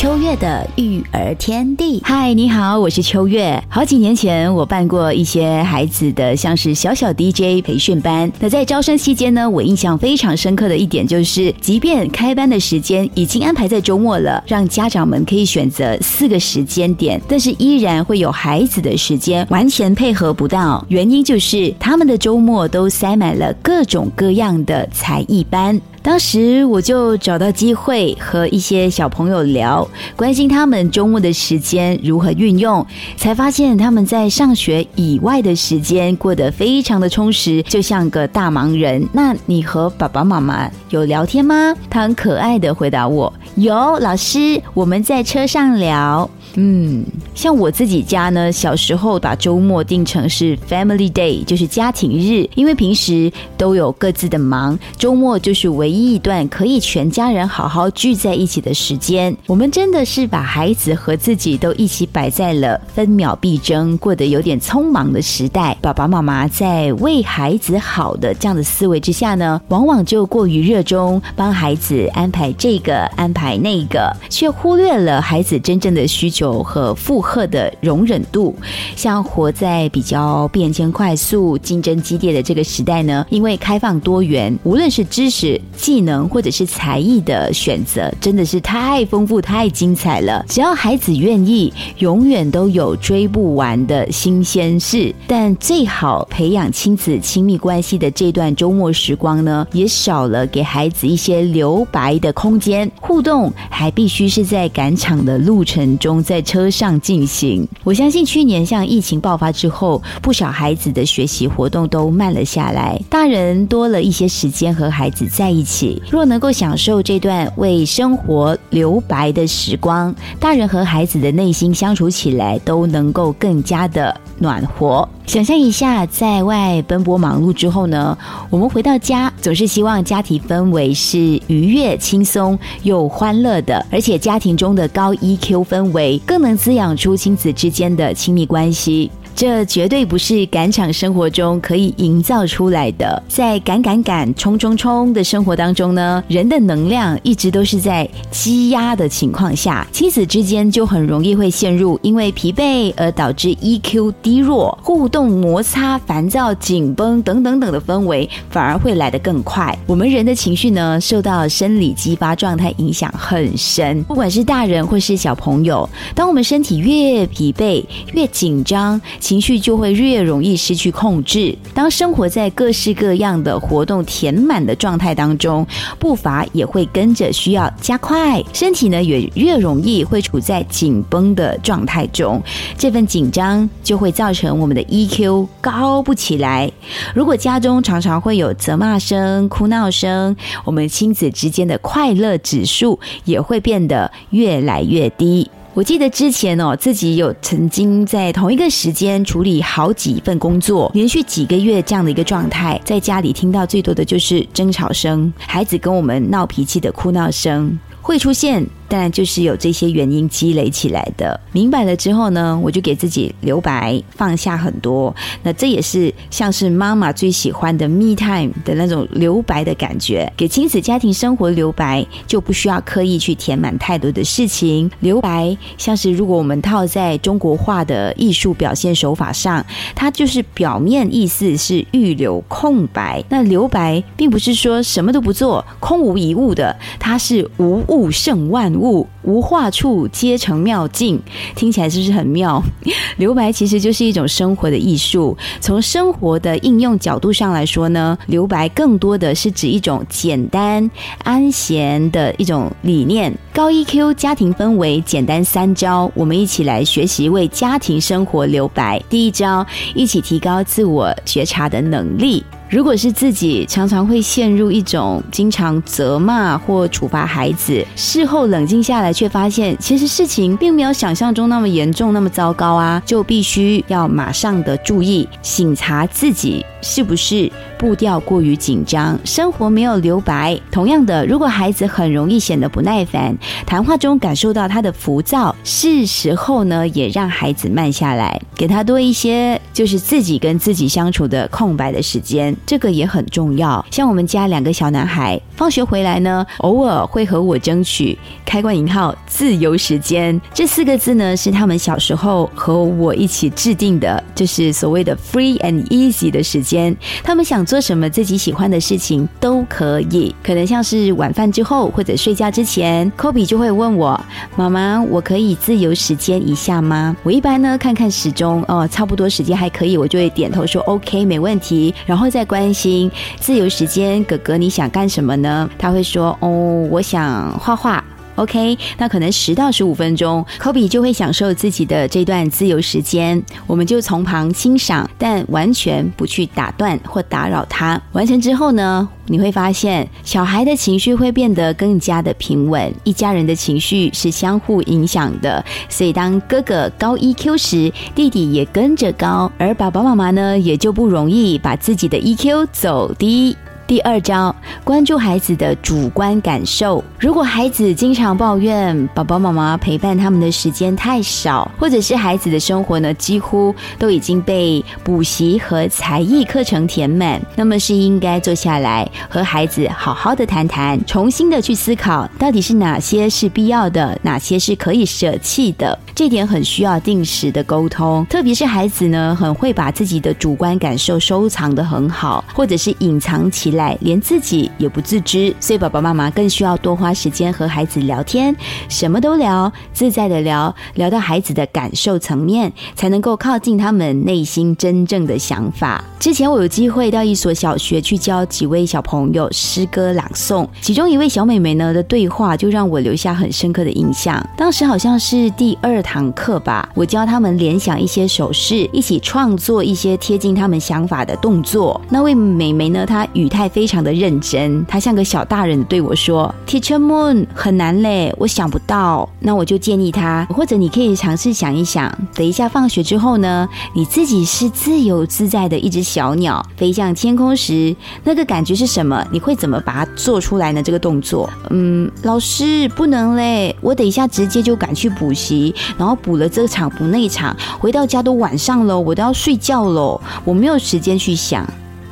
[0.00, 3.62] 秋月的育儿天地，嗨，你好，我是秋月。
[3.68, 8.32] 好几年前，我办过一些孩子的像是小小 DJ 培训班。
[8.40, 20.82] 那在招生期间呢，我印象非常深刻的一点就是，即便开班的时间已经安排在周末了，让家长们可以选择四个时间点，但是依然会有孩子的时间完全配合不到。
[20.88, 25.78] 原因就是他们的周末都塞满了各种各样的才艺班。
[26.02, 29.86] 当时我就找到机会和一些小朋友聊，
[30.16, 32.84] 关心他们周末的时间如何运用，
[33.16, 39.06] 才发现他们在上学以外的时间过得非常的充实，就像个大忙人。
[39.12, 41.74] 那你和爸爸妈妈有聊天吗？
[41.90, 46.28] 他很可爱的回答我：有，老师，我们在车上聊。
[46.54, 59.36] 嗯，像我自己家呢，小时候把周末定成是 Family Day，就是家庭日，因为平时都有各自的忙，周末就是为唯一一段可以全家人好好聚在一起的时间。
[59.48, 65.76] 我们真的是把孩子和自己都一起摆在了分秒必争、过得有点匆忙的时代。
[65.82, 76.62] 爸爸妈妈在为孩子好的这样的思维之下呢，往往就过于热衷帮孩子安排这个、安排那个，却忽略了孩子真正的需求。
[76.62, 78.54] 和负荷的容忍度，
[78.94, 83.26] 像活在比较变迁快速、竞争激烈的这个时代呢？
[83.28, 90.44] 因为开放多元，无论是知识、技能或者是才艺的选择，真的是太丰富、太精彩了。
[90.48, 95.14] 只要孩子愿意，永远都有追不完的新鲜事。
[95.26, 102.90] 但最好培养亲子亲密关系的这段周末时光呢，也少了给孩子一些留白的空间。
[103.00, 106.22] 互动还必须是在赶场的路程中。
[106.22, 115.69] 在车上进行，我相信去年像疫情爆发之后，不少孩子的学习活动都慢了下来，大人多了一些时间和孩子在一起。
[116.10, 125.08] 若能够享受这段为生活留白的时光，大人和孩子的内心相处起来都能够更加的暖和。
[125.26, 128.18] 想象一下，在外奔波忙碌之后呢，
[128.50, 139.08] 我们回到家，总是希望家庭氛围是愉悦、轻松又欢乐的，而且家庭中的高 EQ 氛围更能滋养出亲子之间的亲密关系。
[139.34, 143.22] 这绝对不是赶场生活中可以营造出来的。
[143.28, 159.76] 在赶赶赶、冲冲冲的生活当中呢，人的能量一直都是在积压的情况下，亲子之间就很容易会陷入因为疲惫而导致 EQ 低弱、互动摩擦、烦躁、紧绷等等等的氛围，反而会来得更快。
[159.86, 167.82] 我们人的情绪呢，受到生理激发状态影响很深，不管是大人或是小朋友，当我们身体越疲惫、
[168.12, 169.00] 越紧张。
[169.20, 171.56] 情绪就会越容易失去控制。
[171.74, 175.64] 当生活在各式各样的活动填满的状态当中，
[175.98, 182.42] 步伐也会跟着需要加快，身体呢也越容易会处在紧绷的状态中。
[182.76, 186.70] 这份紧张就会造成我们的 EQ 高不起来。
[187.14, 195.50] 如果家中常常会有责骂声、哭闹声，我们亲子之间的快乐指数也会变得越来越低。
[195.72, 208.66] 我记得之前哦，自己有曾经在同一个时间处理好几份工作，连续几个月这样的一个状态，在家里听到最多的就是争吵声，孩子跟我们闹脾气的哭闹声会出现。
[208.90, 211.38] 当然，就是有这些原因积累起来的。
[211.52, 215.14] 明白了之后呢，我就给自己留白，放下很多。
[215.44, 220.30] 那这也是像是妈妈最喜欢的 me time 的那种留白的感觉。
[220.36, 224.90] 给亲子家庭生活留白，就不需要刻意去填满太多的事情。
[224.98, 229.64] 留白像是如果我们套在中国画的艺术表现手法上，
[229.94, 233.22] 它就是表面意思是预留空白。
[233.28, 238.74] 那留白并不是说什么都不做，空无一物的，它是无物胜万。
[238.79, 241.20] 物物无画处皆成妙境，
[241.54, 242.62] 听起来是不是很妙？
[243.18, 245.36] 留白其实就是一种生活的艺术。
[245.60, 250.90] 从生活的应用角度上来说呢，留白更多的是指一种简单
[251.22, 253.32] 安闲的一种理念。
[253.52, 259.02] 高 EQ 家庭氛围简单三招，我们一起来学习为家庭生活留白。
[259.10, 262.42] 第一招，一起提高自我觉察的能力。
[262.70, 276.64] 如果是自己常常会陷入一种经常责骂或处罚孩子，事后冷静下来，却发现其实事情并没有想象中那么严重、那么糟糕啊，就必须要马上的注意，醒察自己。
[276.82, 280.58] 是不是步调过于紧张，生活没有留白？
[280.70, 283.36] 同样的，如果孩子很容易显得不耐烦，
[283.66, 293.84] 谈话中感受到他的浮躁，是时候呢，也让孩子慢下来，给他多一些就是自己跟自己相处的空白的时间，这个也很重要。
[293.90, 306.96] 像我们家两个小男孩，放学回来呢，偶尔会和我争取开关引号自由时间这四个字呢，是他们小时候和我一起制定的，就是所谓的 free and easy 的时间。
[307.22, 314.18] 他们想做什么自己喜欢的事情都可以，可能像是晚饭之后或者睡觉之前科比就会问我
[314.56, 321.94] ：“妈妈，我可以自由时间一下吗？”我一般呢看看时钟，哦，差不多时间还可以，我就会点头说 OK，没问题。
[322.06, 325.49] 然后再关心自由时间，哥哥你想干什么呢？
[325.78, 328.02] 他会说：“哦，我想画画。”
[328.36, 338.00] OK，那可能十到十五分钟科比就会享受自己的这段自由时间，我们就从旁欣赏，但完全不去打断或打扰他。
[338.12, 345.62] 完成之后呢，你会发现小孩的情绪会变得更加的平稳，一家人的情绪是相互影响的。
[345.90, 353.54] 所以当哥哥高 EQ 时，弟弟也跟着高，而爸爸妈妈呢，也就不容易把自己的 EQ 走低。
[353.90, 354.54] 第二招，
[354.84, 357.02] 关注孩子的主观感受。
[357.18, 375.98] 如果孩子经常抱怨爸爸妈妈陪伴他们的时间太少，或者是孩子的生活呢几乎都已经被补习和才艺课程填满，那么是应该坐下来和孩子好好的谈谈，重新的去思考到底是哪些是必要的，哪些是可以舍弃的。
[376.14, 383.79] 这点很需要定时的沟通，特别是孩子呢很会把自己的主观感受收藏的很好，或者是隐藏起来。
[384.00, 388.54] 连自己也不自知，所以爸爸妈妈更需要多花时间和孩子聊天，
[388.88, 396.04] 什么都聊，自在的聊，聊到孩子的感受层面，才能够靠近他们内心真正的想法。
[396.18, 404.44] 之前我有机会到一所小学去教几位小朋友诗歌朗诵，其中一位小美眉呢的对话就让我留下很深刻的印象。
[404.56, 411.98] 当时好像是第二堂课吧，我教他们联想一些手势，一起创作一些贴近他们想法的动作。
[412.10, 413.69] 那位美眉呢，她语态。
[413.72, 427.94] 非常的认真，他像个小大人对我说：“Teacher Moon 很难嘞，我想不到。”那我就建议他，或者你可以尝试想一想，等一下放学之后呢，你自己是自由自在的一只小鸟飞向天空时，
[428.24, 429.24] 那个感觉是什么？
[429.30, 430.82] 你会怎么把它做出来呢？
[430.82, 441.66] 这个动作，嗯，老师不能嘞，我等一下直接就赶去补习，然后补了这场补那场，回到家都晚上了，我都要睡觉喽，我没有时间去想，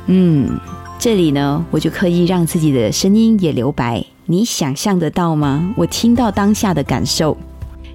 [0.07, 0.59] 嗯。
[0.99, 4.03] 这里呢，我就刻意让自己的声音也留白。
[4.25, 5.73] 你想象得到吗？
[5.77, 7.37] 我听到当下的感受。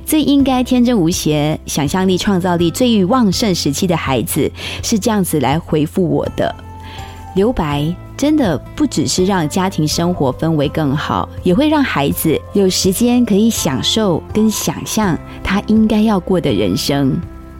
[0.07, 4.51] 最应该天真无邪、想象力、创造力最旺盛时期的孩子，
[4.83, 6.55] 是这样子来回复我的。
[7.37, 17.15] 留白真的不只是让家庭生活氛围更好，也会让孩子有时间可以享受跟想象他应该要过的人生。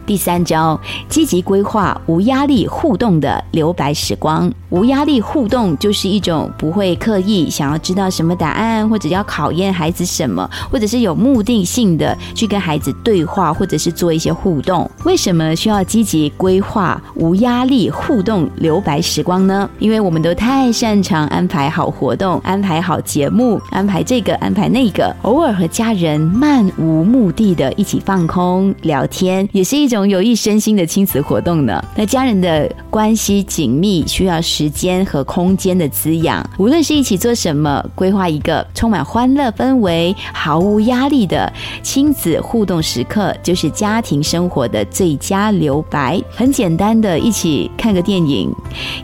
[0.05, 0.79] 第三招，
[1.09, 4.51] 积极规划无压力互动的留白时光。
[4.69, 14.89] 无压力互动就是一种不会刻意想要知道什么答案，或者要考验孩子什么，或者是有目的性的去跟孩子对话，或者是做一些互动。
[15.05, 19.67] 为什么需要积极规划无压力互动留白时光呢？
[19.79, 29.94] 因为我们都太擅长安排好活动、安排好节目、安排这个、安排那个，偶尔和家人漫无目的的一起放空聊天，也是一种。
[29.95, 31.81] 种有益身心的亲子活动呢？
[31.95, 36.47] 那家人的关系紧密，需要时间和空间的滋养。
[36.57, 46.21] 无论是一起做什么，规划一个充满欢乐氛围、毫无压力的亲子互动时刻，就是家庭生活的最佳留白。
[46.29, 48.53] 很简单的，一起看个电影，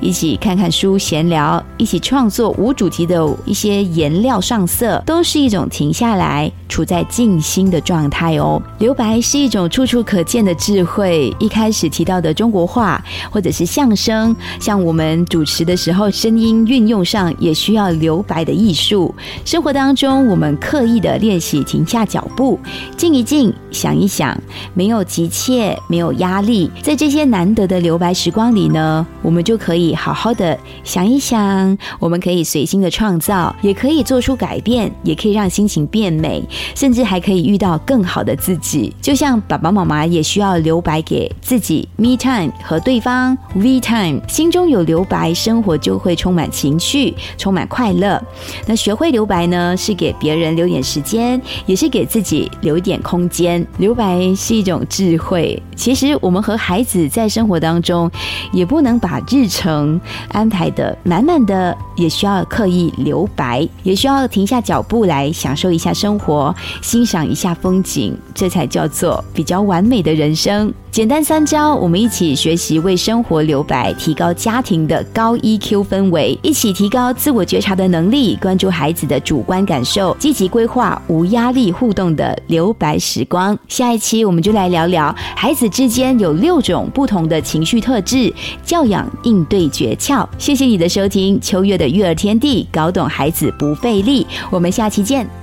[0.02, 8.62] 一起看看书，闲聊，一起创作无主题的一些颜料上色，都是一种停下来、处在静心的状态哦。
[8.80, 10.81] 留白是一种处处可见的智。
[10.86, 19.14] 会一开始提到的中国话，或者是相声，像我们主持的时候，声音运用上也需要留白的艺术。
[19.46, 22.60] 生活当中，我们刻意的练习停下脚步，
[22.98, 24.38] 静一静，想一想，
[24.74, 36.44] 没有急切，没有压力，在这些难得的留白时光里呢，我们就可以好好的想一想，我们可以随心的创造，也可以做出改变，也可以让心情变美，
[36.76, 38.94] 甚至还可以遇到更好的自己。
[39.02, 40.71] 就像爸爸妈妈也需要留。
[40.72, 44.22] 留白给自己，me time 和对方，we time。
[44.26, 48.24] 心中有留白，生活就会充满情绪，充满快乐。
[48.66, 53.68] 那学会留白呢，是给别人留点时间，也是给自己留一点空间。
[53.80, 55.62] 留白是一种智慧。
[55.76, 58.10] 其实我们和孩子在生活当中，
[58.54, 60.00] 也不能把日程
[60.30, 70.61] 安排的满满的，也需要刻意留白，也需要停下脚步来享受一下生活，欣赏一下风景，这才叫做比较完美的人生。
[70.92, 83.58] 简单三招，我们一起学习为生活留白，提高家庭的高 EQ 氛围，一起提高自我觉察的能力，关注孩子的主观感受，积极规划无压力互动的留白时光。
[83.70, 88.34] 下一期我们就来聊聊孩子之间有六种不同的情绪特质，
[88.66, 90.28] 教养应对诀窍。
[90.38, 94.28] 谢谢你的收听，秋月的育儿天地，搞懂孩子不费力。
[94.50, 95.41] 我们下期见。